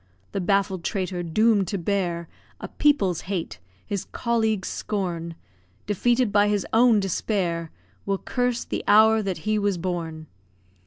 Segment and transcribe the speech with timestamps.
[0.31, 2.27] The baffled traitor, doomed to bear
[2.59, 5.35] A people's hate, his colleagues' scorn,
[5.85, 7.69] Defeated by his own despair,
[8.07, 10.25] Will curse the hour that he was born!